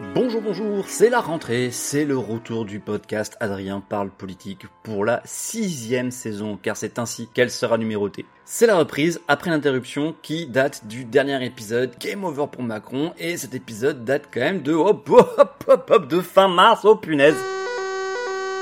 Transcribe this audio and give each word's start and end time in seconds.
Bonjour, 0.00 0.40
bonjour, 0.40 0.88
c'est 0.88 1.10
la 1.10 1.18
rentrée, 1.18 1.72
c'est 1.72 2.04
le 2.04 2.16
retour 2.16 2.64
du 2.64 2.78
podcast 2.78 3.36
Adrien 3.40 3.80
parle 3.80 4.10
politique 4.10 4.66
pour 4.84 5.04
la 5.04 5.20
sixième 5.24 6.12
saison, 6.12 6.56
car 6.56 6.76
c'est 6.76 7.00
ainsi 7.00 7.28
qu'elle 7.34 7.50
sera 7.50 7.78
numérotée. 7.78 8.24
C'est 8.44 8.68
la 8.68 8.76
reprise 8.76 9.20
après 9.26 9.50
l'interruption 9.50 10.14
qui 10.22 10.46
date 10.46 10.86
du 10.86 11.04
dernier 11.04 11.44
épisode 11.44 11.96
Game 11.98 12.22
Over 12.22 12.46
pour 12.46 12.62
Macron, 12.62 13.12
et 13.18 13.36
cet 13.36 13.56
épisode 13.56 14.04
date 14.04 14.28
quand 14.32 14.40
même 14.40 14.62
de 14.62 14.72
hop 14.72 15.10
hop 15.10 15.64
hop 15.66 15.90
hop 15.90 16.08
de 16.08 16.20
fin 16.20 16.46
mars, 16.46 16.84
oh 16.84 16.94
punaise 16.94 17.34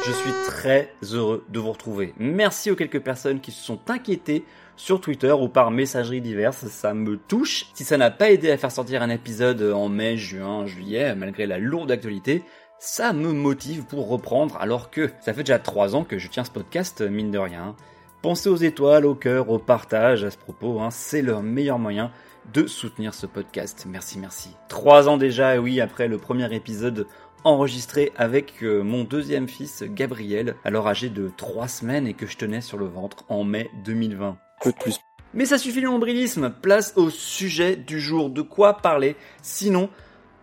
je 0.07 0.13
suis 0.13 0.33
très 0.47 0.93
heureux 1.13 1.45
de 1.49 1.59
vous 1.59 1.73
retrouver. 1.73 2.15
Merci 2.17 2.71
aux 2.71 2.77
quelques 2.77 3.01
personnes 3.01 3.41
qui 3.41 3.51
se 3.51 3.61
sont 3.61 3.81
inquiétées 3.89 4.45
sur 4.77 5.01
Twitter 5.01 5.33
ou 5.33 5.49
par 5.49 5.73
messageries 5.73 6.21
diverses, 6.21 6.69
ça 6.69 6.95
me 6.95 7.17
touche. 7.17 7.67
Si 7.75 7.83
ça 7.83 7.97
n'a 7.97 8.13
pas 8.13 8.31
aidé 8.31 8.53
à 8.53 8.57
faire 8.57 8.71
sortir 8.71 9.03
un 9.03 9.11
épisode 9.11 9.63
en 9.63 9.89
mai, 9.89 10.17
juin, 10.17 10.65
juillet, 10.65 11.17
malgré 11.17 11.47
la 11.47 11.59
lourde 11.59 11.91
actualité, 11.91 12.45
ça 12.79 13.13
me 13.13 13.33
motive 13.33 13.85
pour 13.85 14.09
reprendre 14.09 14.57
alors 14.61 14.91
que 14.91 15.11
ça 15.21 15.33
fait 15.35 15.43
déjà 15.43 15.59
trois 15.59 15.97
ans 15.97 16.05
que 16.05 16.19
je 16.19 16.29
tiens 16.29 16.45
ce 16.45 16.53
podcast, 16.53 17.01
mine 17.03 17.33
de 17.33 17.39
rien. 17.39 17.75
Pensez 18.23 18.49
aux 18.49 18.57
étoiles, 18.57 19.07
au 19.07 19.17
cœur, 19.17 19.51
au 19.51 19.59
partage 19.59 20.23
à 20.23 20.31
ce 20.31 20.39
propos, 20.39 20.81
hein, 20.81 20.91
c'est 20.93 21.23
le 21.23 21.43
meilleur 21.43 21.81
moyen 21.81 22.13
de 22.53 22.67
soutenir 22.67 23.13
ce 23.13 23.27
podcast. 23.27 23.87
Merci, 23.89 24.21
merci. 24.21 24.51
Trois 24.69 25.09
ans 25.09 25.17
déjà, 25.17 25.61
oui, 25.61 25.81
après 25.81 26.07
le 26.07 26.19
premier 26.19 26.55
épisode 26.55 27.07
enregistré 27.47 28.13
avec 28.17 28.63
euh, 28.63 28.83
mon 28.83 29.05
deuxième 29.05 29.49
fils 29.49 29.85
Gabriel, 29.85 30.57
alors 30.65 30.89
âgé 30.89 31.09
de 31.09 31.31
trois 31.37 31.69
semaines 31.69 32.07
et 32.07 32.15
que 32.15 32.27
je 32.27 32.37
tenais 32.37 32.61
sur 32.61 32.77
le 32.77 32.87
ventre 32.87 33.25
en 33.29 33.45
mai 33.45 33.71
2020 33.85 34.37
de 34.65 34.71
plus. 34.73 34.99
Mais 35.33 35.45
ça 35.45 35.57
suffit 35.57 35.81
le 35.81 35.89
nombrilisme, 35.89 36.51
place 36.51 36.93
au 36.97 37.09
sujet 37.11 37.77
du 37.77 38.01
jour, 38.01 38.31
de 38.31 38.43
quoi 38.43 38.79
parler, 38.79 39.17
sinon... 39.43 39.89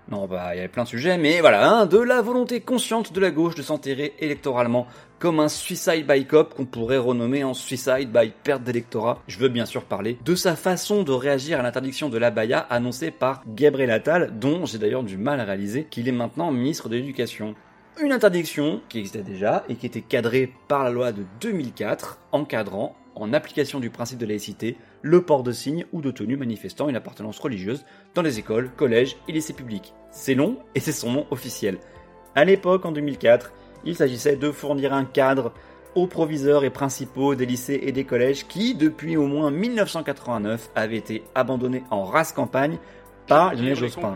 Non, 0.10 0.28
bah, 0.28 0.54
il 0.54 0.58
y 0.58 0.60
avait 0.60 0.68
plein 0.68 0.84
de 0.84 0.90
sujets, 0.90 1.18
mais 1.18 1.40
voilà, 1.40 1.70
hein, 1.70 1.86
de 1.86 1.98
la 1.98 2.22
volonté 2.22 2.60
consciente 2.60 3.14
de 3.14 3.20
la 3.22 3.32
gauche 3.32 3.56
de 3.56 3.62
s'enterrer 3.62 4.14
électoralement 4.20 4.86
comme 5.24 5.40
un 5.40 5.48
suicide 5.48 6.06
by 6.06 6.26
cop 6.26 6.54
qu'on 6.54 6.66
pourrait 6.66 6.98
renommer 6.98 7.46
en 7.46 7.54
suicide 7.54 8.12
by 8.12 8.34
perte 8.44 8.62
d'électorat. 8.62 9.24
Je 9.30 9.40
veux 9.40 9.48
bien 9.48 9.66
sûr 9.66 9.86
parler 9.86 10.18
de 10.26 10.36
sa 10.36 10.58
façon 10.58 11.04
de 11.04 11.14
réagir 11.14 11.62
à 11.62 11.64
l'interdiction 11.64 12.10
de 12.10 12.18
l'abaya 12.18 12.60
annoncée 12.60 13.10
par 13.10 13.42
Gabriel 13.48 13.92
Attal, 13.92 14.38
dont 14.38 14.66
j'ai 14.66 14.80
d'ailleurs 14.80 15.06
du 15.06 15.16
mal 15.16 15.40
à 15.40 15.46
réaliser 15.46 15.86
qu'il 15.90 16.10
est 16.10 16.12
maintenant 16.12 16.52
ministre 16.52 16.90
de 16.90 16.98
l'Éducation. 16.98 17.56
Une 18.02 18.12
interdiction 18.12 18.82
qui 18.90 19.00
existait 19.00 19.24
déjà 19.24 19.64
et 19.70 19.76
qui 19.76 19.86
était 19.86 20.02
cadrée 20.02 20.52
par 20.68 20.84
la 20.84 20.90
loi 20.90 21.14
de 21.14 21.24
2004, 21.40 22.20
encadrant 22.34 22.94
en 23.16 23.32
application 23.32 23.80
du 23.80 23.90
principe 23.90 24.20
de 24.20 24.26
laïcité, 24.26 24.76
le 25.04 25.22
port 25.22 25.44
de 25.44 25.54
signes 25.54 25.86
ou 25.94 26.02
de 26.02 26.12
tenues 26.12 26.36
manifestant 26.36 26.90
une 26.90 26.98
appartenance 26.98 27.40
religieuse 27.40 27.86
dans 28.14 28.24
les 28.24 28.40
écoles, 28.40 28.72
collèges 28.76 29.16
et 29.30 29.32
lycées 29.32 29.54
publics. 29.54 29.94
C'est 30.12 30.36
long 30.36 30.58
et 30.76 30.82
c'est 30.82 30.92
son 30.92 31.14
nom 31.14 31.28
officiel. 31.32 31.78
À 32.36 32.44
l'époque, 32.44 32.86
en 32.86 32.92
2004, 32.92 33.54
il 33.86 33.96
s'agissait 33.96 34.36
de 34.36 34.52
fournir 34.52 34.94
un 34.94 35.06
cadre 35.06 35.52
aux 35.96 36.08
proviseurs 36.08 36.64
et 36.64 36.70
principaux 36.70 37.36
des 37.36 37.46
lycées 37.46 37.80
et 37.84 37.92
des 37.92 38.04
collèges 38.04 38.48
qui, 38.48 38.74
depuis 38.76 39.16
au 39.16 39.28
moins 39.28 39.52
1989, 39.52 40.72
avaient 40.76 40.98
été 40.98 41.24
abandonnés 41.36 41.84
en 41.92 42.04
race 42.04 42.32
campagne 42.32 42.78
par 43.28 43.54
Lionel 43.54 43.76
Jospin 43.76 44.16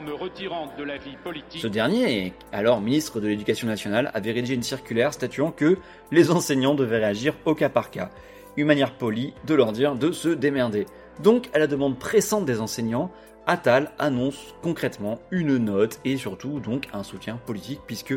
me 0.00 0.12
retirant 0.12 0.68
de 0.78 0.84
la 0.84 0.96
vie 0.96 1.16
politique. 1.22 1.60
Ce 1.60 1.66
dernier, 1.66 2.32
alors 2.52 2.80
ministre 2.80 3.20
de 3.20 3.28
l'Éducation 3.28 3.66
nationale, 3.66 4.10
avait 4.14 4.32
rédigé 4.32 4.54
une 4.54 4.62
circulaire 4.62 5.12
statuant 5.12 5.50
que 5.50 5.78
les 6.10 6.30
enseignants 6.30 6.74
devaient 6.74 6.98
réagir 6.98 7.34
au 7.44 7.54
cas 7.54 7.68
par 7.68 7.90
cas. 7.90 8.10
Une 8.56 8.66
manière 8.66 8.92
polie 8.92 9.34
de 9.46 9.54
leur 9.54 9.72
dire 9.72 9.94
de 9.94 10.12
se 10.12 10.28
démerder. 10.28 10.86
Donc, 11.22 11.48
à 11.52 11.58
la 11.58 11.66
demande 11.66 11.98
pressante 11.98 12.44
des 12.44 12.60
enseignants, 12.60 13.10
Attal 13.46 13.92
annonce 13.98 14.54
concrètement 14.62 15.20
une 15.30 15.58
note 15.58 16.00
et 16.04 16.16
surtout 16.16 16.60
donc 16.60 16.88
un 16.92 17.02
soutien 17.02 17.36
politique 17.36 17.80
puisque 17.86 18.14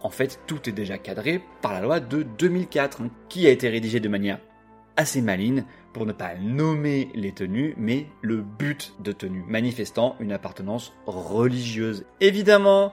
en 0.00 0.10
fait 0.10 0.40
tout 0.46 0.68
est 0.68 0.72
déjà 0.72 0.98
cadré 0.98 1.42
par 1.62 1.72
la 1.72 1.80
loi 1.80 2.00
de 2.00 2.22
2004 2.22 3.02
qui 3.28 3.46
a 3.46 3.50
été 3.50 3.68
rédigée 3.68 4.00
de 4.00 4.08
manière 4.08 4.38
assez 4.96 5.22
maligne 5.22 5.64
pour 5.92 6.06
ne 6.06 6.12
pas 6.12 6.34
nommer 6.34 7.08
les 7.14 7.32
tenues, 7.32 7.74
mais 7.76 8.06
le 8.20 8.42
but 8.42 8.94
de 9.00 9.12
tenue, 9.12 9.44
manifestant 9.48 10.16
une 10.20 10.32
appartenance 10.32 10.92
religieuse. 11.06 12.04
Évidemment, 12.20 12.92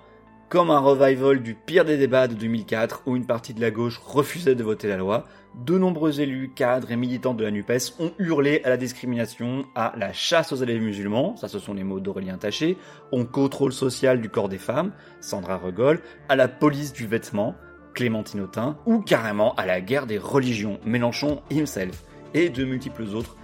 comme 0.49 0.69
un 0.69 0.79
revival 0.79 1.41
du 1.41 1.55
pire 1.55 1.85
des 1.85 1.97
débats 1.97 2.27
de 2.27 2.35
2004 2.35 3.03
où 3.05 3.15
une 3.15 3.25
partie 3.25 3.53
de 3.53 3.61
la 3.61 3.71
gauche 3.71 3.99
refusait 4.05 4.55
de 4.55 4.63
voter 4.63 4.87
la 4.87 4.97
loi, 4.97 5.25
de 5.65 5.77
nombreux 5.77 6.21
élus, 6.21 6.51
cadres 6.53 6.91
et 6.91 6.95
militants 6.95 7.33
de 7.33 7.43
la 7.43 7.51
NUPES 7.51 7.95
ont 7.99 8.11
hurlé 8.19 8.61
à 8.63 8.69
la 8.69 8.77
discrimination, 8.77 9.65
à 9.73 9.93
la 9.97 10.13
chasse 10.13 10.51
aux 10.51 10.57
élèves 10.57 10.81
musulmans, 10.81 11.35
ça 11.37 11.47
ce 11.47 11.59
sont 11.59 11.73
les 11.73 11.83
mots 11.83 11.99
d'Aurélien 11.99 12.37
Taché, 12.37 12.77
au 13.11 13.23
contrôle 13.25 13.73
social 13.73 14.21
du 14.21 14.29
corps 14.29 14.49
des 14.49 14.57
femmes, 14.57 14.91
Sandra 15.21 15.57
Regol, 15.57 16.01
à 16.29 16.35
la 16.35 16.47
police 16.47 16.93
du 16.93 17.07
vêtement, 17.07 17.55
Clémentine 17.93 18.41
Autain, 18.41 18.77
ou 18.85 18.99
carrément 18.99 19.55
à 19.55 19.65
la 19.65 19.81
guerre 19.81 20.05
des 20.05 20.17
religions, 20.17 20.79
Mélenchon 20.85 21.41
himself, 21.49 22.03
et 22.33 22.49
de 22.49 22.65
multiples 22.65 23.07
autres 23.15 23.35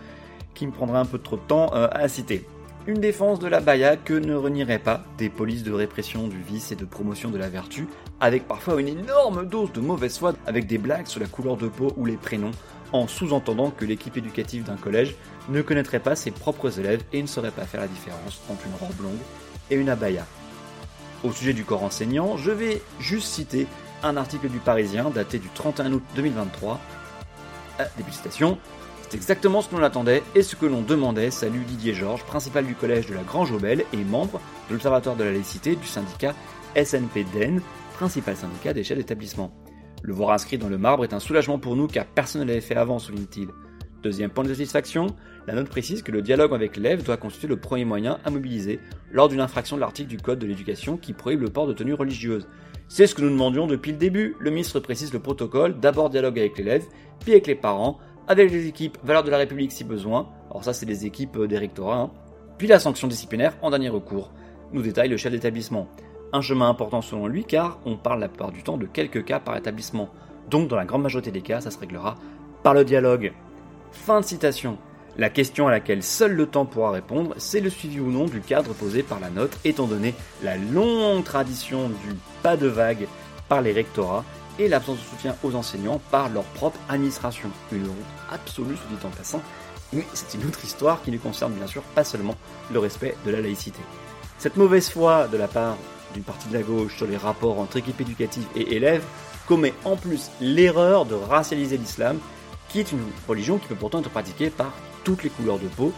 qui 0.53 0.67
me 0.67 0.71
prendraient 0.71 0.99
un 0.99 1.05
peu 1.05 1.17
trop 1.17 1.37
de 1.37 1.41
temps 1.41 1.73
euh, 1.73 1.87
à 1.91 2.07
citer. 2.07 2.45
Une 2.87 2.99
défense 2.99 3.37
de 3.37 3.47
la 3.47 3.59
baya 3.59 3.95
que 3.95 4.15
ne 4.15 4.33
renierait 4.33 4.79
pas 4.79 5.03
des 5.19 5.29
polices 5.29 5.61
de 5.61 5.71
répression 5.71 6.27
du 6.27 6.41
vice 6.41 6.71
et 6.71 6.75
de 6.75 6.83
promotion 6.83 7.29
de 7.29 7.37
la 7.37 7.47
vertu, 7.47 7.87
avec 8.19 8.47
parfois 8.47 8.81
une 8.81 8.87
énorme 8.87 9.45
dose 9.45 9.71
de 9.71 9.81
mauvaise 9.81 10.17
foi, 10.17 10.33
avec 10.47 10.65
des 10.65 10.79
blagues 10.79 11.05
sur 11.05 11.19
la 11.19 11.27
couleur 11.27 11.57
de 11.57 11.67
peau 11.67 11.93
ou 11.95 12.05
les 12.05 12.17
prénoms, 12.17 12.49
en 12.91 13.07
sous-entendant 13.07 13.69
que 13.69 13.85
l'équipe 13.85 14.17
éducative 14.17 14.63
d'un 14.63 14.77
collège 14.77 15.15
ne 15.49 15.61
connaîtrait 15.61 15.99
pas 15.99 16.15
ses 16.15 16.31
propres 16.31 16.79
élèves 16.79 17.03
et 17.13 17.21
ne 17.21 17.27
saurait 17.27 17.51
pas 17.51 17.65
faire 17.65 17.81
la 17.81 17.87
différence 17.87 18.41
entre 18.49 18.65
une 18.65 18.87
robe 18.87 18.99
longue 18.99 19.21
et 19.69 19.75
une 19.75 19.89
abaya. 19.89 20.25
Au 21.23 21.31
sujet 21.31 21.53
du 21.53 21.63
corps 21.63 21.83
enseignant, 21.83 22.35
je 22.35 22.49
vais 22.49 22.81
juste 22.99 23.27
citer 23.27 23.67
un 24.01 24.17
article 24.17 24.49
du 24.49 24.57
Parisien 24.57 25.11
daté 25.11 25.37
du 25.37 25.49
31 25.49 25.93
août 25.93 26.03
2023. 26.15 26.79
Ah, 27.77 27.83
début 27.95 28.11
citation. 28.11 28.57
C'est 29.11 29.17
exactement 29.17 29.61
ce 29.61 29.67
que 29.67 29.75
l'on 29.75 29.83
attendait 29.83 30.23
et 30.35 30.41
ce 30.41 30.55
que 30.55 30.65
l'on 30.65 30.83
demandait. 30.83 31.31
Salut 31.31 31.65
Didier 31.65 31.93
Georges, 31.93 32.23
principal 32.23 32.65
du 32.65 32.75
collège 32.75 33.07
de 33.07 33.13
la 33.13 33.23
Grange 33.23 33.51
Aubel 33.51 33.83
et 33.91 34.05
membre 34.05 34.39
de 34.69 34.73
l'Observatoire 34.73 35.17
de 35.17 35.25
la 35.25 35.33
laïcité 35.33 35.75
du 35.75 35.85
syndicat 35.85 36.33
SNPDN, 36.81 37.61
principal 37.95 38.37
syndicat 38.37 38.71
des 38.71 38.85
chefs 38.85 38.97
d'établissement. 38.97 39.51
Le 40.01 40.13
voir 40.13 40.31
inscrit 40.31 40.57
dans 40.57 40.69
le 40.69 40.77
marbre 40.77 41.03
est 41.03 41.11
un 41.13 41.19
soulagement 41.19 41.59
pour 41.59 41.75
nous 41.75 41.87
car 41.87 42.05
personne 42.05 42.43
ne 42.43 42.47
l'avait 42.47 42.61
fait 42.61 42.77
avant, 42.77 42.99
souligne-t-il. 42.99 43.49
Deuxième 44.01 44.29
point 44.29 44.45
de 44.45 44.53
satisfaction, 44.53 45.07
la 45.45 45.55
note 45.55 45.67
précise 45.67 46.03
que 46.03 46.13
le 46.13 46.21
dialogue 46.21 46.53
avec 46.53 46.77
l'élève 46.77 47.03
doit 47.03 47.17
constituer 47.17 47.49
le 47.49 47.59
premier 47.59 47.83
moyen 47.83 48.17
à 48.23 48.29
mobiliser 48.29 48.79
lors 49.11 49.27
d'une 49.27 49.41
infraction 49.41 49.75
de 49.75 49.81
l'article 49.81 50.07
du 50.07 50.19
Code 50.19 50.39
de 50.39 50.47
l'éducation 50.47 50.95
qui 50.95 51.11
prohibe 51.11 51.41
le 51.41 51.49
port 51.49 51.67
de 51.67 51.73
tenue 51.73 51.95
religieuse. 51.95 52.47
C'est 52.87 53.07
ce 53.07 53.15
que 53.15 53.21
nous 53.21 53.29
demandions 53.29 53.67
depuis 53.67 53.91
le 53.91 53.97
début. 53.97 54.37
Le 54.39 54.51
ministre 54.51 54.79
précise 54.79 55.11
le 55.11 55.19
protocole, 55.19 55.81
d'abord 55.81 56.09
dialogue 56.09 56.39
avec 56.39 56.57
l'élève, 56.57 56.85
puis 57.19 57.33
avec 57.33 57.47
les 57.47 57.55
parents, 57.55 57.99
avec 58.27 58.51
les 58.51 58.67
équipes 58.67 58.97
valeurs 59.03 59.23
de 59.23 59.31
la 59.31 59.37
République 59.37 59.71
si 59.71 59.83
besoin. 59.83 60.29
Alors 60.49 60.63
ça 60.63 60.73
c'est 60.73 60.85
les 60.85 61.05
équipes 61.05 61.37
euh, 61.37 61.47
des 61.47 61.57
rectorats. 61.57 61.97
Hein. 61.97 62.11
Puis 62.57 62.67
la 62.67 62.79
sanction 62.79 63.07
disciplinaire 63.07 63.57
en 63.61 63.69
dernier 63.69 63.89
recours. 63.89 64.31
Nous 64.73 64.81
détaille 64.81 65.09
le 65.09 65.17
chef 65.17 65.31
d'établissement. 65.31 65.87
Un 66.33 66.41
chemin 66.41 66.69
important 66.69 67.01
selon 67.01 67.27
lui 67.27 67.43
car 67.43 67.79
on 67.85 67.97
parle 67.97 68.19
la 68.19 68.29
plupart 68.29 68.51
du 68.51 68.63
temps 68.63 68.77
de 68.77 68.85
quelques 68.85 69.25
cas 69.25 69.39
par 69.39 69.57
établissement. 69.57 70.09
Donc 70.49 70.67
dans 70.67 70.75
la 70.75 70.85
grande 70.85 71.03
majorité 71.03 71.31
des 71.31 71.41
cas 71.41 71.61
ça 71.61 71.71
se 71.71 71.79
réglera 71.79 72.15
par 72.63 72.73
le 72.73 72.85
dialogue. 72.85 73.33
Fin 73.91 74.21
de 74.21 74.25
citation. 74.25 74.77
La 75.17 75.29
question 75.29 75.67
à 75.67 75.71
laquelle 75.71 76.03
seul 76.03 76.31
le 76.31 76.45
temps 76.45 76.65
pourra 76.65 76.91
répondre, 76.91 77.35
c'est 77.37 77.59
le 77.59 77.69
suivi 77.69 77.99
ou 77.99 78.09
non 78.09 78.25
du 78.25 78.39
cadre 78.39 78.73
posé 78.73 79.03
par 79.03 79.19
la 79.19 79.29
note, 79.29 79.57
étant 79.65 79.85
donné 79.85 80.13
la 80.41 80.55
longue 80.55 81.23
tradition 81.25 81.89
du 81.89 82.15
pas 82.41 82.55
de 82.55 82.67
vague 82.67 83.07
par 83.49 83.61
les 83.61 83.73
rectorats 83.73 84.23
et 84.59 84.67
l'absence 84.67 84.97
de 84.97 85.03
soutien 85.03 85.35
aux 85.43 85.55
enseignants 85.55 86.01
par 86.11 86.29
leur 86.29 86.43
propre 86.43 86.79
administration. 86.89 87.49
Une 87.71 87.85
honte 87.85 87.95
absolue, 88.31 88.75
se 88.75 88.95
dit 88.95 89.05
en 89.05 89.09
passant, 89.09 89.41
mais 89.93 90.05
c'est 90.13 90.37
une 90.37 90.47
autre 90.47 90.63
histoire 90.63 91.01
qui 91.01 91.11
ne 91.11 91.17
concerne 91.17 91.53
bien 91.53 91.67
sûr 91.67 91.81
pas 91.81 92.03
seulement 92.03 92.35
le 92.71 92.79
respect 92.79 93.15
de 93.25 93.31
la 93.31 93.41
laïcité. 93.41 93.79
Cette 94.37 94.57
mauvaise 94.57 94.89
foi 94.89 95.27
de 95.27 95.37
la 95.37 95.47
part 95.47 95.77
d'une 96.13 96.23
partie 96.23 96.47
de 96.49 96.53
la 96.53 96.63
gauche 96.63 96.97
sur 96.97 97.07
les 97.07 97.17
rapports 97.17 97.59
entre 97.59 97.77
équipe 97.77 98.01
éducative 98.01 98.45
et 98.55 98.75
élèves 98.75 99.03
commet 99.47 99.73
en 99.85 99.95
plus 99.95 100.31
l'erreur 100.39 101.05
de 101.05 101.15
racialiser 101.15 101.77
l'islam, 101.77 102.19
qui 102.69 102.79
est 102.79 102.91
une 102.91 103.03
religion 103.27 103.57
qui 103.57 103.67
peut 103.67 103.75
pourtant 103.75 103.99
être 103.99 104.09
pratiquée 104.09 104.49
par 104.49 104.73
toutes 105.03 105.23
les 105.23 105.29
couleurs 105.29 105.59
de 105.59 105.67
peau, 105.67 105.91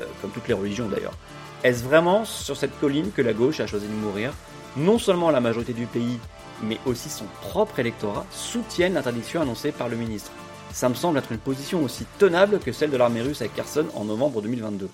euh, 0.00 0.04
comme 0.20 0.30
toutes 0.30 0.48
les 0.48 0.54
religions 0.54 0.88
d'ailleurs. 0.88 1.14
Est-ce 1.62 1.84
vraiment 1.84 2.24
sur 2.24 2.56
cette 2.56 2.78
colline 2.80 3.10
que 3.12 3.22
la 3.22 3.32
gauche 3.32 3.60
a 3.60 3.66
choisi 3.66 3.86
de 3.86 3.92
mourir? 3.92 4.32
Non 4.76 4.98
seulement 4.98 5.30
la 5.30 5.40
majorité 5.40 5.72
du 5.72 5.86
pays 5.86 6.18
mais 6.62 6.78
aussi 6.86 7.08
son 7.08 7.26
propre 7.40 7.78
électorat, 7.78 8.26
soutiennent 8.30 8.94
l'interdiction 8.94 9.40
annoncée 9.40 9.72
par 9.72 9.88
le 9.88 9.96
ministre. 9.96 10.32
Ça 10.72 10.88
me 10.88 10.94
semble 10.94 11.18
être 11.18 11.32
une 11.32 11.38
position 11.38 11.82
aussi 11.82 12.04
tenable 12.18 12.60
que 12.60 12.72
celle 12.72 12.90
de 12.90 12.96
l'armée 12.96 13.22
russe 13.22 13.42
à 13.42 13.48
Kherson 13.48 13.86
en 13.94 14.04
novembre 14.04 14.40
2022. 14.40 14.88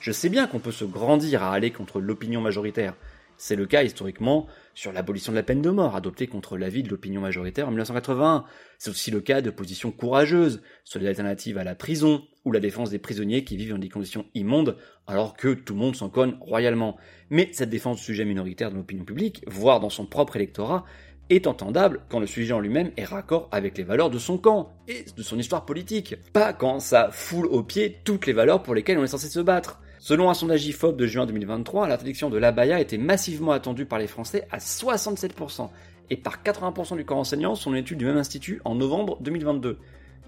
Je 0.00 0.12
sais 0.12 0.28
bien 0.28 0.46
qu'on 0.46 0.58
peut 0.58 0.72
se 0.72 0.84
grandir 0.84 1.42
à 1.42 1.52
aller 1.52 1.70
contre 1.70 2.00
l'opinion 2.00 2.40
majoritaire. 2.40 2.94
C'est 3.42 3.56
le 3.56 3.64
cas 3.64 3.84
historiquement 3.84 4.48
sur 4.74 4.92
l'abolition 4.92 5.32
de 5.32 5.36
la 5.36 5.42
peine 5.42 5.62
de 5.62 5.70
mort 5.70 5.96
adoptée 5.96 6.26
contre 6.26 6.58
l'avis 6.58 6.82
de 6.82 6.90
l'opinion 6.90 7.22
majoritaire 7.22 7.68
en 7.68 7.70
1981. 7.70 8.44
C'est 8.76 8.90
aussi 8.90 9.10
le 9.10 9.22
cas 9.22 9.40
de 9.40 9.48
positions 9.48 9.92
courageuses 9.92 10.60
sur 10.84 11.00
les 11.00 11.06
alternatives 11.06 11.56
à 11.56 11.64
la 11.64 11.74
prison 11.74 12.22
ou 12.44 12.52
la 12.52 12.60
défense 12.60 12.90
des 12.90 12.98
prisonniers 12.98 13.44
qui 13.44 13.56
vivent 13.56 13.70
dans 13.70 13.78
des 13.78 13.88
conditions 13.88 14.26
immondes 14.34 14.76
alors 15.06 15.36
que 15.38 15.54
tout 15.54 15.72
le 15.72 15.80
monde 15.80 15.96
s'en 15.96 16.10
conne 16.10 16.36
royalement. 16.40 16.98
Mais 17.30 17.48
cette 17.52 17.70
défense 17.70 17.96
du 17.96 18.04
sujet 18.04 18.26
minoritaire 18.26 18.70
de 18.70 18.76
l'opinion 18.76 19.04
publique, 19.04 19.42
voire 19.46 19.80
dans 19.80 19.88
son 19.88 20.04
propre 20.04 20.36
électorat, 20.36 20.84
est 21.30 21.46
entendable 21.46 22.00
quand 22.08 22.20
le 22.20 22.26
sujet 22.26 22.52
en 22.52 22.60
lui-même 22.60 22.90
est 22.96 23.04
raccord 23.04 23.48
avec 23.52 23.78
les 23.78 23.84
valeurs 23.84 24.10
de 24.10 24.18
son 24.18 24.36
camp 24.36 24.72
et 24.88 25.04
de 25.16 25.22
son 25.22 25.38
histoire 25.38 25.64
politique. 25.64 26.16
Pas 26.32 26.52
quand 26.52 26.80
ça 26.80 27.08
foule 27.10 27.46
aux 27.46 27.62
pieds 27.62 28.00
toutes 28.04 28.26
les 28.26 28.32
valeurs 28.32 28.62
pour 28.62 28.74
lesquelles 28.74 28.98
on 28.98 29.04
est 29.04 29.08
censé 29.08 29.28
se 29.28 29.40
battre. 29.40 29.80
Selon 29.98 30.30
un 30.30 30.34
sondage 30.34 30.66
IFOP 30.66 30.96
de 30.96 31.06
juin 31.06 31.26
2023, 31.26 31.86
l'interdiction 31.86 32.30
de 32.30 32.38
l'abaya 32.38 32.80
était 32.80 32.98
massivement 32.98 33.52
attendue 33.52 33.86
par 33.86 33.98
les 33.98 34.06
Français 34.06 34.46
à 34.50 34.58
67% 34.58 35.68
et 36.10 36.16
par 36.16 36.42
80% 36.42 36.96
du 36.96 37.04
corps 37.04 37.18
enseignant 37.18 37.54
son 37.54 37.74
étude 37.74 37.98
du 37.98 38.06
même 38.06 38.16
institut 38.16 38.60
en 38.64 38.74
novembre 38.74 39.18
2022. 39.20 39.78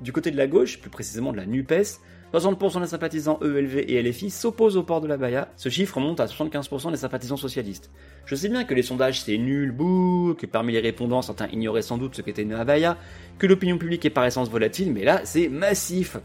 Du 0.00 0.12
côté 0.12 0.30
de 0.30 0.36
la 0.36 0.46
gauche, 0.46 0.78
plus 0.78 0.90
précisément 0.90 1.32
de 1.32 1.36
la 1.36 1.46
NUPES, 1.46 2.00
60% 2.32 2.80
des 2.80 2.86
sympathisants 2.86 3.38
ELV 3.42 3.84
et 3.88 4.02
LFI 4.02 4.30
s'opposent 4.30 4.78
au 4.78 4.82
port 4.82 5.02
de 5.02 5.06
la 5.06 5.18
baya. 5.18 5.48
Ce 5.56 5.68
chiffre 5.68 6.00
monte 6.00 6.18
à 6.18 6.26
75% 6.26 6.90
des 6.90 6.96
sympathisants 6.96 7.36
socialistes. 7.36 7.90
Je 8.24 8.34
sais 8.34 8.48
bien 8.48 8.64
que 8.64 8.72
les 8.72 8.82
sondages 8.82 9.20
c'est 9.20 9.36
nul, 9.36 9.70
bouh, 9.70 10.34
que 10.38 10.46
parmi 10.46 10.72
les 10.72 10.80
répondants 10.80 11.20
certains 11.20 11.48
ignoraient 11.48 11.82
sans 11.82 11.98
doute 11.98 12.14
ce 12.14 12.22
qu'était 12.22 12.42
une 12.42 12.54
abaya, 12.54 12.96
que 13.38 13.46
l'opinion 13.46 13.76
publique 13.76 14.06
est 14.06 14.10
par 14.10 14.24
essence 14.24 14.48
volatile, 14.48 14.92
mais 14.92 15.04
là 15.04 15.20
c'est 15.24 15.48
massif. 15.48 16.16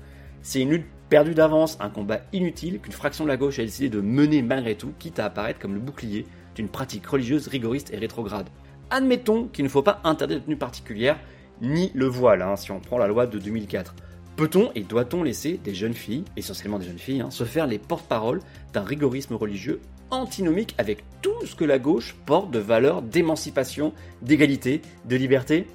C'est 0.41 0.61
une 0.61 0.69
lutte 0.69 0.85
perdue 1.09 1.33
d'avance, 1.33 1.77
un 1.81 1.89
combat 1.89 2.21
inutile 2.31 2.79
qu'une 2.79 2.93
fraction 2.93 3.25
de 3.25 3.29
la 3.29 3.37
gauche 3.37 3.59
a 3.59 3.63
décidé 3.63 3.89
de 3.89 3.99
mener 3.99 4.41
malgré 4.41 4.75
tout, 4.75 4.93
quitte 4.99 5.19
à 5.19 5.25
apparaître 5.25 5.59
comme 5.59 5.73
le 5.73 5.81
bouclier 5.81 6.25
d'une 6.55 6.69
pratique 6.69 7.05
religieuse 7.05 7.47
rigoriste 7.47 7.93
et 7.93 7.97
rétrograde. 7.97 8.47
Admettons 8.91 9.47
qu'il 9.47 9.65
ne 9.65 9.69
faut 9.69 9.83
pas 9.83 9.99
interdire 10.05 10.39
de 10.39 10.45
tenue 10.45 10.57
particulière, 10.57 11.19
ni 11.61 11.91
le 11.93 12.05
voile, 12.05 12.41
hein, 12.41 12.55
si 12.55 12.71
on 12.71 12.79
prend 12.79 12.97
la 12.97 13.07
loi 13.07 13.27
de 13.27 13.39
2004. 13.39 13.93
Peut-on 14.37 14.71
et 14.75 14.81
doit-on 14.81 15.23
laisser 15.23 15.59
des 15.63 15.73
jeunes 15.73 15.95
filles, 15.95 16.23
essentiellement 16.37 16.77
des 16.77 16.85
jeunes 16.85 16.99
filles, 16.99 17.21
hein, 17.21 17.31
se 17.31 17.43
faire 17.43 17.65
les 17.65 17.79
porte-paroles 17.79 18.39
d'un 18.71 18.83
rigorisme 18.83 19.33
religieux 19.33 19.81
antinomique 20.11 20.75
avec 20.77 21.03
tout 21.23 21.43
ce 21.43 21.55
que 21.55 21.65
la 21.65 21.79
gauche 21.79 22.15
porte 22.27 22.51
de 22.51 22.59
valeurs 22.59 23.01
d'émancipation, 23.01 23.93
d'égalité, 24.21 24.83
de 25.05 25.15
liberté? 25.15 25.65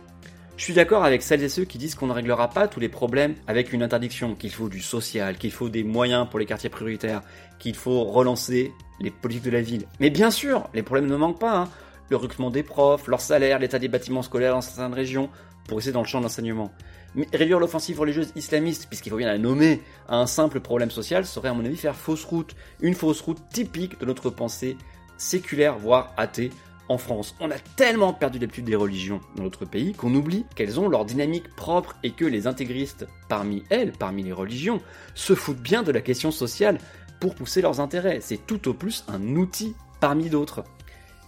Je 0.56 0.62
suis 0.62 0.74
d'accord 0.74 1.02
avec 1.02 1.22
celles 1.22 1.42
et 1.42 1.48
ceux 1.48 1.64
qui 1.64 1.76
disent 1.76 1.96
qu'on 1.96 2.06
ne 2.06 2.12
réglera 2.12 2.50
pas 2.50 2.68
tous 2.68 2.78
les 2.78 2.88
problèmes 2.88 3.34
avec 3.48 3.72
une 3.72 3.82
interdiction, 3.82 4.36
qu'il 4.36 4.52
faut 4.52 4.68
du 4.68 4.80
social, 4.80 5.38
qu'il 5.38 5.50
faut 5.50 5.68
des 5.68 5.82
moyens 5.82 6.28
pour 6.30 6.38
les 6.38 6.46
quartiers 6.46 6.70
prioritaires, 6.70 7.22
qu'il 7.58 7.74
faut 7.74 8.04
relancer 8.04 8.70
les 9.00 9.10
politiques 9.10 9.44
de 9.44 9.50
la 9.50 9.60
ville. 9.60 9.86
Mais 9.98 10.10
bien 10.10 10.30
sûr, 10.30 10.68
les 10.72 10.84
problèmes 10.84 11.08
ne 11.08 11.16
manquent 11.16 11.40
pas. 11.40 11.62
Hein. 11.62 11.68
Le 12.10 12.16
recrutement 12.16 12.50
des 12.50 12.62
profs, 12.62 13.08
leur 13.08 13.20
salaire, 13.20 13.58
l'état 13.58 13.80
des 13.80 13.88
bâtiments 13.88 14.22
scolaires 14.22 14.54
dans 14.54 14.60
certaines 14.60 14.94
régions, 14.94 15.30
pour 15.66 15.78
essayer 15.80 15.92
dans 15.92 16.02
le 16.02 16.06
champ 16.06 16.20
d'enseignement. 16.20 16.70
Mais 16.70 17.01
réduire 17.32 17.58
l'offensive 17.58 18.00
religieuse 18.00 18.32
islamiste, 18.36 18.86
puisqu'il 18.86 19.10
faut 19.10 19.16
bien 19.16 19.26
la 19.26 19.38
nommer, 19.38 19.80
à 20.08 20.16
un 20.16 20.26
simple 20.26 20.60
problème 20.60 20.90
social 20.90 21.26
serait 21.26 21.48
à 21.48 21.54
mon 21.54 21.64
avis 21.64 21.76
faire 21.76 21.96
fausse 21.96 22.24
route. 22.24 22.54
Une 22.80 22.94
fausse 22.94 23.20
route 23.20 23.38
typique 23.52 23.98
de 24.00 24.06
notre 24.06 24.30
pensée 24.30 24.76
séculaire, 25.16 25.78
voire 25.78 26.12
athée, 26.16 26.50
en 26.88 26.98
France. 26.98 27.34
On 27.40 27.50
a 27.50 27.58
tellement 27.76 28.12
perdu 28.12 28.38
l'habitude 28.38 28.64
des 28.64 28.76
religions 28.76 29.20
dans 29.36 29.44
notre 29.44 29.64
pays 29.64 29.92
qu'on 29.92 30.14
oublie 30.14 30.44
qu'elles 30.54 30.80
ont 30.80 30.88
leur 30.88 31.04
dynamique 31.04 31.48
propre 31.54 31.96
et 32.02 32.10
que 32.10 32.24
les 32.24 32.46
intégristes 32.46 33.06
parmi 33.28 33.62
elles, 33.70 33.92
parmi 33.92 34.22
les 34.22 34.32
religions, 34.32 34.80
se 35.14 35.34
foutent 35.34 35.62
bien 35.62 35.82
de 35.82 35.92
la 35.92 36.00
question 36.00 36.30
sociale 36.30 36.78
pour 37.20 37.34
pousser 37.34 37.62
leurs 37.62 37.80
intérêts. 37.80 38.18
C'est 38.20 38.46
tout 38.46 38.68
au 38.68 38.74
plus 38.74 39.04
un 39.08 39.36
outil 39.36 39.74
parmi 40.00 40.28
d'autres. 40.28 40.64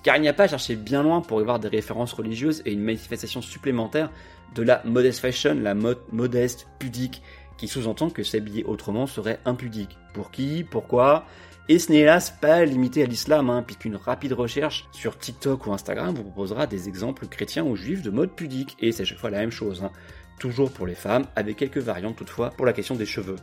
Car 0.05 0.17
il 0.17 0.21
n'y 0.21 0.29
a 0.29 0.35
pas 0.35 0.45
à 0.45 0.49
chercher 0.49 0.77
bien 0.77 1.03
loin 1.03 1.23
pour 1.23 1.41
y 1.41 1.45
voir 1.45 1.59
des 1.59 1.69
références 1.69 2.13
religieuses 2.13 2.63
et 2.67 2.73
une 2.73 2.83
manifestation 2.83 3.41
supplémentaire 3.41 4.11
de 4.55 4.63
la 4.63 4.83
modest 4.85 5.19
fashion, 5.19 5.55
la 5.55 5.75
mode 5.75 5.99
modeste, 6.13 6.69
pudique, 6.79 7.23
qui 7.57 7.69
sous-entend 7.69 8.11
que 8.11 8.23
s'habiller 8.23 8.65
autrement 8.65 9.07
serait 9.07 9.41
impudique. 9.47 9.97
Pour 10.13 10.31
qui? 10.31 10.63
Pourquoi? 10.63 11.25
Et 11.71 11.79
ce 11.79 11.91
n'est 11.91 12.01
hélas 12.01 12.31
pas 12.31 12.67
limité 12.67 13.03
à 13.03 13.07
l'islam, 13.07 13.49
hein, 13.49 13.63
puisqu'une 13.63 13.97
rapide 13.97 14.35
recherche 14.35 14.87
sur 14.93 15.17
TikTok 15.17 15.67
ou 15.67 15.73
Instagram 15.73 16.15
vous 16.15 16.25
proposera 16.25 16.67
des 16.67 16.89
exemples 16.89 17.27
chrétiens 17.27 17.65
ou 17.65 17.75
juifs 17.75 18.03
de 18.03 18.11
mode 18.11 18.33
pudique, 18.33 18.77
et 18.81 18.93
c'est 18.93 19.03
à 19.03 19.07
chaque 19.07 19.19
fois 19.19 19.31
la 19.31 19.39
même 19.39 19.51
chose, 19.51 19.83
hein. 19.83 19.91
toujours 20.39 20.71
pour 20.71 20.87
les 20.87 20.95
femmes, 20.95 21.25
avec 21.35 21.57
quelques 21.57 21.79
variantes 21.79 22.17
toutefois 22.17 22.51
pour 22.51 22.67
la 22.67 22.75
question 22.75 22.95
des 22.95 23.07
cheveux. 23.07 23.37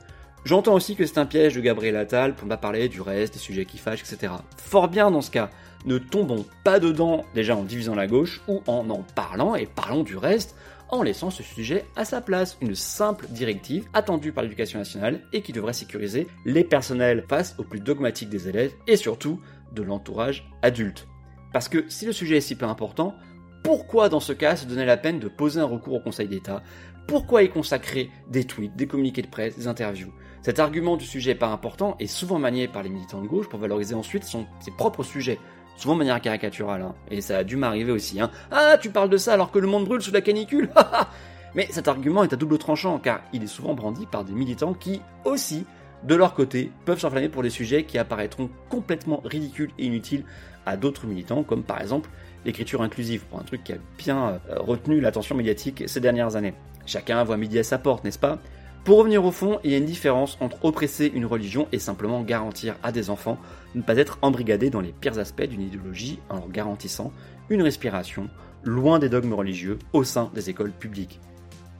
J'entends 0.44 0.74
aussi 0.74 0.96
que 0.96 1.06
c'est 1.06 1.20
un 1.20 1.28
piège 1.28 1.54
de 1.54 1.62
Gabriel 1.62 1.96
Attal 1.96 2.34
pour 2.34 2.46
ne 2.46 2.50
pas 2.50 2.58
parler 2.58 2.90
du 2.90 3.00
reste, 3.00 3.34
des 3.34 3.40
sujets 3.40 3.66
qui 3.66 3.78
fâchent, 3.78 4.02
etc. 4.02 4.34
Fort 4.58 4.88
bien 4.88 5.12
dans 5.12 5.22
ce 5.22 5.30
cas, 5.30 5.52
ne 5.86 6.00
tombons 6.00 6.46
pas 6.64 6.80
dedans 6.80 7.26
déjà 7.36 7.56
en 7.56 7.64
divisant 7.64 7.94
la 7.94 8.08
gauche 8.08 8.42
ou 8.48 8.62
en 8.66 8.90
en 8.90 9.04
parlant 9.16 9.54
et 9.54 9.68
parlons 9.68 10.04
du 10.04 10.18
reste 10.18 10.56
en 10.90 11.04
laissant 11.04 11.30
ce 11.30 11.44
sujet 11.44 11.86
à 11.96 12.06
sa 12.06 12.22
place. 12.22 12.58
Une 12.60 12.74
simple 12.74 13.28
directive 13.30 13.88
attendue 13.94 14.32
par 14.32 14.44
l'éducation 14.44 14.80
nationale 14.80 15.22
et 15.32 15.44
qui 15.44 15.54
devrait 15.54 15.74
sécuriser 15.74 16.28
les 16.44 16.64
personnels 16.64 17.24
face 17.30 17.56
aux 17.60 17.64
plus 17.64 17.80
dogmatiques 17.80 18.30
des 18.30 18.50
élèves 18.50 18.74
et 18.88 18.96
surtout 18.96 19.40
de 19.74 19.84
l'entourage 19.84 20.50
adulte. 20.64 21.08
Parce 21.54 21.70
que 21.70 21.86
si 21.88 22.08
le 22.08 22.14
sujet 22.14 22.38
est 22.38 22.42
si 22.42 22.56
peu 22.56 22.66
important, 22.66 23.16
pourquoi 23.64 24.10
dans 24.10 24.20
ce 24.20 24.34
cas 24.34 24.56
se 24.56 24.66
donner 24.66 24.86
la 24.86 24.98
peine 24.98 25.20
de 25.20 25.28
poser 25.28 25.60
un 25.60 25.66
recours 25.66 25.94
au 25.94 26.00
Conseil 26.00 26.28
d'État? 26.28 26.64
Pourquoi 27.08 27.44
y 27.44 27.50
consacrer 27.50 28.10
des 28.28 28.46
tweets, 28.46 28.76
des 28.76 28.88
communiqués 28.88 29.22
de 29.22 29.28
presse, 29.28 29.56
des 29.56 29.68
interviews? 29.68 30.12
Cet 30.42 30.60
argument 30.60 30.98
du 30.98 31.06
sujet 31.06 31.36
pas 31.36 31.48
important 31.48 31.96
est 32.00 32.08
souvent 32.08 32.40
manié 32.40 32.68
par 32.68 32.84
les 32.84 32.90
militants 32.90 33.22
de 33.22 33.28
gauche 33.28 33.48
pour 33.48 33.60
valoriser 33.60 33.96
ensuite 33.96 34.24
ses 34.24 34.72
propres 34.72 35.04
sujets 35.04 35.40
souvent 35.82 35.96
de 35.96 36.00
manière 36.00 36.22
caricaturale, 36.22 36.82
hein. 36.84 36.96
et 37.10 37.22
ça 37.22 37.40
a 37.40 37.44
dû 37.44 37.58
m'arriver 37.58 37.92
aussi. 37.92 38.22
Hein. 38.22 38.30
Ah, 38.52 38.78
tu 38.80 38.92
parles 38.92 39.10
de 39.10 39.18
ça 39.18 39.34
alors 39.34 39.52
que 39.52 39.60
le 39.60 39.68
monde 39.68 39.86
brûle 39.86 40.02
sous 40.02 40.12
la 40.12 40.22
canicule 40.22 40.70
Mais 41.56 41.68
cet 41.70 41.88
argument 41.88 42.24
est 42.24 42.32
à 42.32 42.38
double 42.38 42.58
tranchant, 42.58 42.98
car 43.00 43.22
il 43.34 43.44
est 43.44 43.48
souvent 43.48 43.74
brandi 43.74 44.06
par 44.06 44.24
des 44.24 44.32
militants 44.32 44.74
qui, 44.74 45.02
aussi, 45.26 45.66
de 46.04 46.16
leur 46.16 46.34
côté, 46.34 46.72
peuvent 46.86 47.00
s'enflammer 47.00 47.28
pour 47.28 47.44
des 47.44 47.50
sujets 47.50 47.84
qui 47.84 47.98
apparaîtront 47.98 48.50
complètement 48.70 49.22
ridicules 49.26 49.72
et 49.78 49.86
inutiles 49.86 50.24
à 50.66 50.78
d'autres 50.78 51.08
militants, 51.08 51.44
comme 51.44 51.64
par 51.64 51.82
exemple 51.82 52.10
l'écriture 52.46 52.82
inclusive, 52.82 53.26
pour 53.26 53.40
un 53.40 53.44
truc 53.44 53.64
qui 53.64 53.74
a 53.74 53.78
bien 53.98 54.40
euh, 54.50 54.60
retenu 54.60 55.02
l'attention 55.02 55.36
médiatique 55.36 55.84
ces 55.88 56.00
dernières 56.00 56.36
années. 56.36 56.54
Chacun 56.86 57.24
voit 57.24 57.38
midi 57.38 57.60
à 57.60 57.64
sa 57.64 57.78
porte, 57.78 58.04
n'est-ce 58.06 58.20
pas? 58.20 58.40
Pour 58.84 58.98
revenir 58.98 59.24
au 59.24 59.32
fond, 59.32 59.60
il 59.64 59.72
y 59.72 59.76
a 59.76 59.78
une 59.78 59.86
différence 59.86 60.38
entre 60.42 60.66
oppresser 60.66 61.12
une 61.14 61.28
religion 61.28 61.68
et 61.72 61.78
simplement 61.78 62.24
garantir 62.24 62.76
à 62.82 62.92
des 62.92 63.12
enfants 63.12 63.38
de 63.76 63.80
ne 63.80 63.84
pas 63.84 63.96
être 63.96 64.18
embrigadés 64.24 64.72
dans 64.72 64.82
les 64.82 64.92
pires 64.92 65.20
aspects 65.20 65.44
d'une 65.44 65.62
idéologie 65.62 66.20
en 66.30 66.36
leur 66.36 66.50
garantissant 66.50 67.14
une 67.50 67.62
respiration 67.62 68.28
loin 68.64 68.98
des 68.98 69.10
dogmes 69.10 69.34
religieux 69.34 69.78
au 69.94 70.04
sein 70.04 70.32
des 70.34 70.50
écoles 70.50 70.72
publiques. 70.72 71.20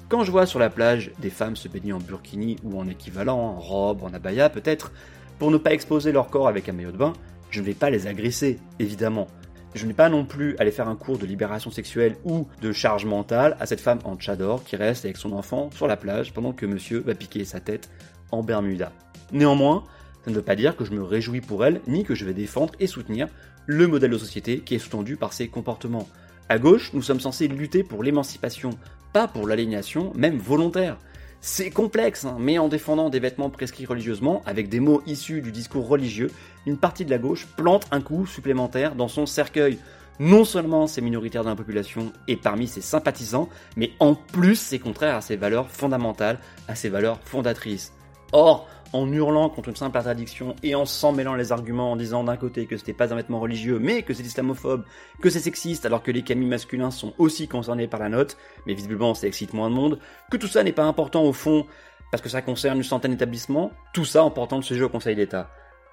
Quand 0.10 0.24
je 0.24 0.32
vois 0.32 0.46
sur 0.46 0.60
la 0.60 0.70
plage 0.70 1.12
des 1.20 1.32
femmes 1.32 1.56
se 1.56 1.68
baigner 1.68 1.94
en 1.94 2.00
burkini 2.00 2.58
ou 2.64 2.80
en 2.80 2.88
équivalent, 2.88 3.40
en 3.40 3.60
robe, 3.60 4.04
en 4.04 4.14
abaya 4.14 4.50
peut-être, 4.50 4.92
pour 5.40 5.50
ne 5.50 5.58
pas 5.58 5.74
exposer 5.74 6.12
leur 6.12 6.30
corps 6.30 6.48
avec 6.48 6.70
un 6.70 6.74
maillot 6.74 6.92
de 6.92 6.98
bain, 6.98 7.14
je 7.50 7.62
ne 7.62 7.66
vais 7.66 7.74
pas 7.74 7.90
les 7.90 8.06
agresser, 8.06 8.60
évidemment. 8.78 9.28
Je 9.74 9.86
n'ai 9.86 9.94
pas 9.94 10.10
non 10.10 10.26
plus 10.26 10.58
aller 10.58 10.72
faire 10.72 10.90
un 10.90 10.96
cours 10.96 11.18
de 11.18 11.26
libération 11.26 11.72
sexuelle 11.72 12.18
ou 12.26 12.46
de 12.62 12.74
charge 12.74 13.06
mentale 13.06 13.56
à 13.60 13.66
cette 13.66 13.80
femme 13.80 14.00
en 14.04 14.18
tchador 14.18 14.66
qui 14.66 14.76
reste 14.76 15.06
avec 15.06 15.16
son 15.16 15.32
enfant 15.32 15.70
sur 15.72 15.88
la 15.88 15.96
plage 15.96 16.34
pendant 16.34 16.52
que 16.52 16.66
monsieur 16.66 17.00
va 17.00 17.16
piquer 17.16 17.46
sa 17.46 17.62
tête 17.62 17.90
en 18.32 18.44
Bermuda. 18.44 18.92
Néanmoins, 19.32 19.86
ça 20.26 20.30
ne 20.30 20.36
veut 20.36 20.42
pas 20.42 20.58
dire 20.58 20.76
que 20.76 20.84
je 20.84 20.92
me 20.92 21.02
réjouis 21.02 21.40
pour 21.40 21.64
elle, 21.66 21.80
ni 21.88 22.04
que 22.04 22.16
je 22.16 22.26
vais 22.26 22.34
défendre 22.34 22.74
et 22.80 22.88
soutenir 22.88 23.30
le 23.66 23.88
modèle 23.88 24.12
de 24.12 24.18
société 24.18 24.60
qui 24.60 24.76
est 24.76 24.80
sous-tendu 24.80 25.16
par 25.16 25.32
ses 25.32 25.48
comportements. 25.48 26.08
À 26.50 26.60
gauche, 26.60 26.92
nous 26.94 27.02
sommes 27.02 27.22
censés 27.22 27.48
lutter 27.48 27.84
pour 27.84 28.04
l'émancipation, 28.04 28.72
pas 29.14 29.30
pour 29.30 29.48
l'aliénation, 29.48 30.12
même 30.16 30.38
volontaire. 30.38 30.98
C'est 31.44 31.72
complexe, 31.72 32.24
hein, 32.24 32.38
mais 32.40 32.60
en 32.60 32.68
défendant 32.68 33.10
des 33.10 33.20
vêtements 33.20 33.50
prescrits 33.50 33.88
religieusement, 33.88 34.44
avec 34.46 34.70
des 34.70 34.80
mots 34.80 35.02
issus 35.08 35.42
du 35.42 35.52
discours 35.52 35.88
religieux, 35.88 36.30
une 36.68 36.78
partie 36.78 37.04
de 37.04 37.10
la 37.10 37.18
gauche 37.18 37.48
plante 37.58 37.88
un 37.90 38.00
coup 38.00 38.28
supplémentaire 38.28 38.94
dans 38.94 39.08
son 39.08 39.26
cercueil. 39.26 39.80
Non 40.20 40.46
seulement 40.46 40.86
c'est 40.86 41.02
minoritaire 41.02 41.44
dans 41.44 41.50
la 41.50 41.56
population 41.56 42.14
et 42.28 42.36
parmi 42.36 42.68
ses 42.68 42.82
sympathisants, 42.82 43.50
mais 43.76 43.90
en 44.00 44.14
plus 44.14 44.56
c'est 44.56 44.78
contraire 44.78 45.16
à 45.16 45.22
ses 45.22 45.36
valeurs 45.36 45.72
fondamentales, 45.72 46.38
à 46.68 46.76
ses 46.76 46.90
valeurs 46.90 47.20
fondatrices. 47.26 47.92
Or, 48.34 48.70
en 48.94 49.12
hurlant 49.12 49.50
contre 49.50 49.70
une 49.70 49.76
simple 49.76 49.98
interdiction 49.98 50.56
et 50.64 50.76
en 50.76 50.86
s'en 50.86 51.12
mêlant 51.12 51.36
les 51.36 51.52
arguments 51.52 51.92
en 51.92 51.96
disant 51.96 52.24
d'un 52.24 52.38
côté 52.38 52.66
que 52.66 52.78
c'était 52.78 52.94
pas 52.94 53.14
un 53.14 53.16
vêtement 53.16 53.40
religieux 53.40 53.80
mais 53.80 54.04
que 54.04 54.14
c'est 54.14 54.24
islamophobe, 54.24 54.84
que 55.22 55.30
c'est 55.30 55.40
sexiste 55.40 55.86
alors 55.86 56.04
que 56.04 56.12
les 56.12 56.24
camis 56.24 56.46
masculins 56.46 56.92
sont 56.92 57.14
aussi 57.18 57.48
concernés 57.48 57.88
par 57.88 58.00
la 58.00 58.10
note, 58.10 58.38
mais 58.66 58.74
visiblement 58.74 59.14
ça 59.14 59.28
excite 59.28 59.54
moins 59.54 59.70
de 59.70 59.76
monde, 59.76 60.00
que 60.30 60.38
tout 60.38 60.48
ça 60.48 60.64
n'est 60.64 60.72
pas 60.72 60.86
important 60.86 61.24
au 61.24 61.34
fond 61.34 61.66
parce 62.12 62.22
que 62.22 62.30
ça 62.30 62.42
concerne 62.42 62.78
une 62.78 62.84
centaine 62.84 63.12
d'établissements, 63.12 63.72
tout 63.94 64.06
ça 64.06 64.24
en 64.24 64.32
portant 64.32 64.58
le 64.58 64.64
sujet 64.64 64.84
au 64.84 64.90
Conseil 64.90 65.16
d'État. 65.16 65.50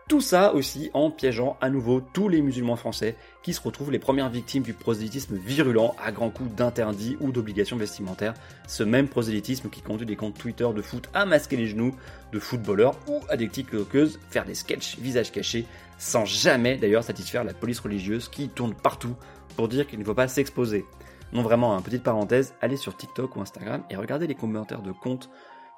Tout 0.09 0.23
ça 0.23 0.55
aussi 0.55 0.91
en 0.95 1.11
piégeant 1.11 1.59
à 1.61 1.69
nouveau 1.69 2.00
tous 2.00 2.31
les 2.31 2.41
musulmans 2.41 2.77
français 2.77 3.15
qui 3.43 3.53
se 3.53 3.61
retrouvent 3.61 3.93
les 3.93 3.99
premières 3.99 4.31
victimes 4.31 4.62
du 4.62 4.73
prosélytisme 4.73 5.37
virulent 5.37 5.95
à 6.03 6.12
grands 6.12 6.31
coups 6.31 6.50
d'interdits 6.55 7.19
ou 7.21 7.31
d'obligations 7.31 7.77
vestimentaires. 7.77 8.33
Ce 8.67 8.83
même 8.83 9.09
prosélytisme 9.09 9.69
qui 9.69 9.83
conduit 9.83 10.07
des 10.07 10.17
comptes 10.17 10.38
Twitter 10.38 10.67
de 10.75 10.81
foot 10.81 11.11
à 11.12 11.27
masquer 11.27 11.57
les 11.57 11.67
genoux 11.67 11.95
de 12.33 12.38
footballeurs 12.38 12.95
ou 13.07 13.21
à 13.29 13.37
des 13.37 13.50
tiktokeuses 13.50 14.19
faire 14.31 14.47
des 14.47 14.55
sketchs 14.55 14.97
visage 14.99 15.31
caché 15.31 15.67
sans 15.99 16.25
jamais 16.25 16.79
d'ailleurs 16.79 17.05
satisfaire 17.05 17.45
la 17.45 17.53
police 17.53 17.81
religieuse 17.81 18.31
qui 18.31 18.49
tourne 18.49 18.73
partout 18.73 19.15
pour 19.57 19.69
dire 19.69 19.87
qu'il 19.87 19.99
ne 19.99 20.05
faut 20.05 20.15
pas 20.15 20.27
s'exposer. 20.27 20.87
Non 21.35 21.43
vraiment, 21.43 21.77
hein, 21.77 21.83
petite 21.83 22.03
parenthèse, 22.03 22.55
allez 22.62 22.79
sur 22.79 22.97
TikTok 22.97 23.37
ou 23.37 23.43
Instagram 23.43 23.83
et 23.91 23.97
regardez 23.97 24.27
les 24.27 24.35
commentaires 24.35 24.81
de 24.81 24.93
comptes 24.93 25.29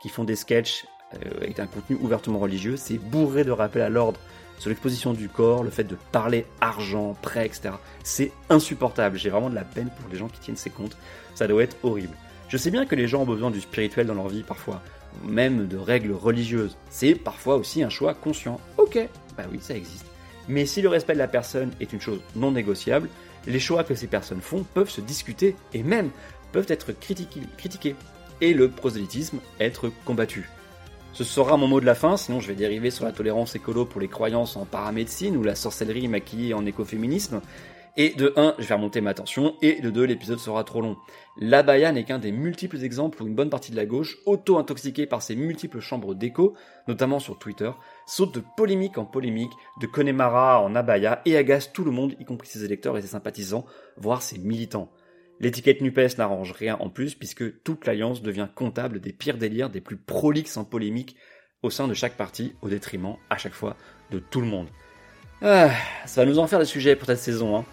qui 0.01 0.09
font 0.09 0.23
des 0.23 0.37
sketchs 0.37 0.87
euh, 1.15 1.37
avec 1.39 1.59
un 1.59 1.67
contenu 1.67 1.97
ouvertement 2.01 2.39
religieux, 2.39 2.77
c'est 2.77 2.99
bourré 2.99 3.45
de 3.45 3.51
rappels 3.51 3.83
à 3.83 3.89
l'ordre 3.89 4.21
sur 4.59 4.69
l'exposition 4.69 5.15
du 5.15 5.29
corps, 5.29 5.65
le 5.65 5.71
fait 5.71 5.85
de 5.85 5.97
parler 6.13 6.45
argent, 6.61 7.17
prêt, 7.23 7.47
etc. 7.47 7.71
C'est 8.05 8.31
insupportable. 8.51 9.17
J'ai 9.19 9.31
vraiment 9.31 9.49
de 9.49 9.55
la 9.55 9.65
peine 9.65 9.89
pour 9.99 10.11
les 10.11 10.19
gens 10.19 10.29
qui 10.29 10.39
tiennent 10.39 10.57
ces 10.57 10.71
comptes. 10.71 10.97
Ça 11.35 11.49
doit 11.49 11.63
être 11.63 11.77
horrible. 11.83 12.15
Je 12.49 12.57
sais 12.59 12.71
bien 12.71 12.85
que 12.85 12.95
les 12.95 13.09
gens 13.09 13.23
ont 13.23 13.27
besoin 13.27 13.51
du 13.51 13.61
spirituel 13.61 14.07
dans 14.07 14.15
leur 14.15 14.29
vie 14.29 14.43
parfois, 14.43 14.83
même 15.25 15.67
de 15.67 15.79
règles 15.79 16.13
religieuses. 16.13 16.77
C'est 16.91 17.15
parfois 17.15 17.57
aussi 17.57 17.83
un 17.83 17.89
choix 17.89 18.13
conscient. 18.13 18.61
Ok, 18.77 18.99
bah 19.37 19.45
oui, 19.51 19.59
ça 19.63 19.75
existe. 19.75 20.05
Mais 20.47 20.67
si 20.67 20.83
le 20.83 20.89
respect 20.89 21.15
de 21.15 21.19
la 21.19 21.29
personne 21.29 21.71
est 21.81 21.93
une 21.93 22.01
chose 22.01 22.21
non 22.37 22.51
négociable, 22.51 23.09
les 23.47 23.61
choix 23.61 23.83
que 23.83 23.95
ces 23.95 24.09
personnes 24.09 24.43
font 24.43 24.65
peuvent 24.75 24.91
se 24.91 25.01
discuter 25.01 25.57
et 25.73 25.83
même 25.83 26.11
peuvent 26.53 26.67
être 26.69 26.93
critiqués. 26.93 27.95
Et 28.43 28.53
le 28.53 28.69
prosélytisme 28.69 29.39
être 29.59 29.91
combattu. 30.05 30.51
Ce 31.13 31.25
sera 31.25 31.57
mon 31.57 31.67
mot 31.67 31.81
de 31.81 31.87
la 31.87 31.95
fin, 31.95 32.17
sinon 32.17 32.41
je 32.41 32.49
vais 32.49 32.55
dériver 32.55 32.91
sur 32.91 33.05
la 33.05 33.13
tolérance 33.13 33.55
écolo 33.55 33.85
pour 33.85 34.01
les 34.01 34.09
croyances 34.09 34.57
en 34.57 34.65
paramédecine 34.65 35.37
ou 35.37 35.43
la 35.43 35.55
sorcellerie 35.55 36.09
maquillée 36.09 36.55
en 36.55 36.65
écoféminisme. 36.65 37.41
Et 37.97 38.11
de 38.11 38.33
1, 38.37 38.55
je 38.59 38.67
vais 38.67 38.75
remonter 38.75 39.01
ma 39.01 39.15
tension, 39.15 39.57
et 39.61 39.81
de 39.81 39.91
2, 39.91 40.05
l'épisode 40.05 40.39
sera 40.39 40.63
trop 40.63 40.81
long. 40.81 40.97
L'abaya 41.37 41.91
n'est 41.91 42.05
qu'un 42.05 42.21
des 42.21 42.31
multiples 42.31 42.83
exemples 42.83 43.23
où 43.23 43.27
une 43.27 43.35
bonne 43.35 43.51
partie 43.51 43.73
de 43.73 43.77
la 43.77 43.85
gauche, 43.85 44.19
auto-intoxiquée 44.27 45.07
par 45.07 45.21
ses 45.21 45.35
multiples 45.35 45.81
chambres 45.81 46.15
d'écho, 46.15 46.55
notamment 46.87 47.19
sur 47.19 47.39
Twitter, 47.39 47.73
saute 48.07 48.33
de 48.33 48.43
polémique 48.57 48.97
en 48.97 49.05
polémique, 49.05 49.53
de 49.81 49.87
Connemara 49.87 50.63
en 50.63 50.77
abaya, 50.77 51.21
et 51.27 51.37
agace 51.37 51.73
tout 51.73 51.85
le 51.85 51.91
monde, 51.91 52.15
y 52.21 52.25
compris 52.25 52.49
ses 52.49 52.65
électeurs 52.65 52.97
et 52.97 53.03
ses 53.03 53.09
sympathisants, 53.09 53.67
voire 53.97 54.23
ses 54.23 54.39
militants. 54.39 54.93
L'étiquette 55.41 55.81
NUPES 55.81 56.19
n'arrange 56.19 56.53
rien 56.53 56.77
en 56.81 56.91
plus 56.91 57.15
puisque 57.15 57.63
toute 57.63 57.87
l'alliance 57.87 58.21
devient 58.21 58.49
comptable 58.55 59.01
des 59.01 59.13
pires 59.13 59.39
délires, 59.39 59.71
des 59.71 59.81
plus 59.81 59.97
prolixes 59.97 60.59
en 60.59 60.65
polémique 60.65 61.17
au 61.63 61.71
sein 61.71 61.89
de 61.89 61.95
chaque 61.95 62.17
parti, 62.17 62.55
au 62.61 62.69
détriment, 62.69 63.17
à 63.31 63.39
chaque 63.39 63.55
fois, 63.55 63.77
de 64.11 64.19
tout 64.19 64.41
le 64.41 64.47
monde. 64.47 64.69
Ah, 65.43 65.71
ça 66.05 66.23
va 66.23 66.31
nous 66.31 66.39
en 66.39 66.47
faire 66.47 66.59
des 66.59 66.67
sujets 66.67 66.95
pour 66.95 67.07
cette 67.07 67.19
saison. 67.19 67.57
Hein. 67.57 67.65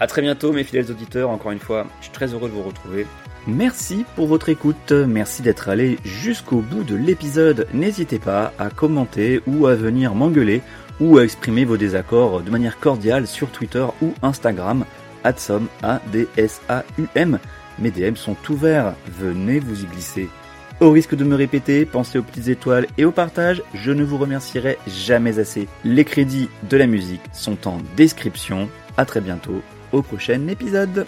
A 0.00 0.06
très 0.06 0.22
bientôt 0.22 0.52
mes 0.52 0.64
fidèles 0.64 0.90
auditeurs, 0.90 1.28
encore 1.28 1.52
une 1.52 1.58
fois, 1.58 1.86
je 1.98 2.04
suis 2.04 2.12
très 2.12 2.32
heureux 2.32 2.48
de 2.48 2.54
vous 2.54 2.62
retrouver. 2.62 3.06
Merci 3.46 4.04
pour 4.16 4.26
votre 4.26 4.48
écoute, 4.48 4.92
merci 4.92 5.42
d'être 5.42 5.68
allé 5.68 5.98
jusqu'au 6.04 6.60
bout 6.60 6.84
de 6.84 6.94
l'épisode. 6.94 7.66
N'hésitez 7.74 8.18
pas 8.18 8.52
à 8.58 8.70
commenter 8.70 9.42
ou 9.46 9.66
à 9.66 9.74
venir 9.74 10.14
m'engueuler 10.14 10.62
ou 11.00 11.18
à 11.18 11.24
exprimer 11.24 11.64
vos 11.64 11.76
désaccords 11.76 12.42
de 12.42 12.50
manière 12.50 12.78
cordiale 12.78 13.26
sur 13.26 13.50
Twitter 13.50 13.86
ou 14.02 14.14
Instagram. 14.22 14.84
Adsom, 15.28 15.68
A-D-S-A-U-M. 15.82 17.38
Mes 17.78 17.90
DM 17.90 18.16
sont 18.16 18.36
ouverts, 18.48 18.94
venez 19.06 19.60
vous 19.60 19.82
y 19.82 19.86
glisser. 19.86 20.28
Au 20.80 20.90
risque 20.90 21.14
de 21.14 21.24
me 21.24 21.34
répéter, 21.34 21.84
pensez 21.84 22.18
aux 22.18 22.22
petites 22.22 22.48
étoiles 22.48 22.86
et 22.96 23.04
au 23.04 23.10
partage, 23.12 23.62
je 23.74 23.92
ne 23.92 24.04
vous 24.04 24.16
remercierai 24.16 24.78
jamais 24.86 25.38
assez. 25.38 25.68
Les 25.84 26.04
crédits 26.04 26.48
de 26.70 26.76
la 26.76 26.86
musique 26.86 27.20
sont 27.32 27.68
en 27.68 27.78
description. 27.96 28.68
À 28.96 29.04
très 29.04 29.20
bientôt 29.20 29.62
au 29.92 30.02
prochain 30.02 30.48
épisode. 30.48 31.06